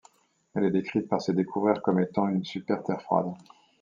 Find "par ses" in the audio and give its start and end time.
1.07-1.33